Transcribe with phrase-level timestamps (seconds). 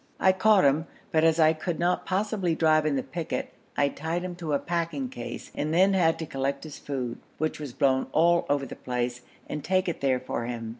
[0.19, 4.23] I caught him, but as I could not possibly drive in the picket, I tied
[4.23, 8.07] him to a packing case, and then had to collect his food, which was blown
[8.11, 10.69] all over the place, and take it there for him.